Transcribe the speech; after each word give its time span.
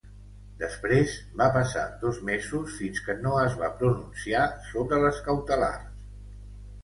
Després, 0.59 1.11
va 1.41 1.49
passar 1.57 1.83
dos 2.03 2.21
mesos 2.29 2.79
fins 2.79 3.03
que 3.09 3.15
no 3.25 3.35
es 3.41 3.57
va 3.61 3.69
pronunciar 3.81 4.45
sobre 4.71 5.01
les 5.05 5.21
cautelars. 5.27 5.93